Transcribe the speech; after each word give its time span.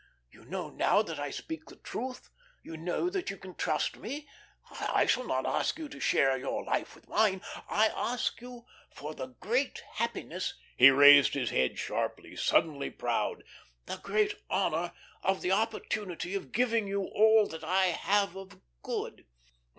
You 0.31 0.45
know 0.45 0.71
now 0.71 1.03
that 1.03 1.19
I 1.19 1.29
speak 1.29 1.67
the 1.67 1.75
truth, 1.75 2.31
you 2.63 2.75
know 2.75 3.07
that 3.11 3.29
you 3.29 3.37
can 3.37 3.53
trust 3.53 3.97
me. 3.97 4.27
I 4.71 5.05
shall 5.05 5.27
not 5.27 5.45
ask 5.45 5.77
you 5.77 5.87
to 5.89 5.99
share 5.99 6.35
your 6.39 6.63
life 6.63 6.95
with 6.95 7.07
mine. 7.07 7.43
I 7.69 7.89
ask 7.95 8.41
you 8.41 8.65
for 8.89 9.13
the 9.13 9.27
great 9.39 9.83
happiness" 9.97 10.55
he 10.75 10.89
raised 10.89 11.35
his 11.35 11.51
head 11.51 11.77
sharply, 11.77 12.35
suddenly 12.35 12.89
proud 12.89 13.43
"the 13.85 13.97
great 13.97 14.33
honour 14.49 14.93
of 15.21 15.41
the 15.43 15.51
opportunity 15.51 16.33
of 16.33 16.51
giving 16.51 16.87
you 16.87 17.03
all 17.03 17.45
that 17.49 17.63
I 17.63 17.89
have 17.89 18.35
of 18.35 18.59
good. 18.81 19.27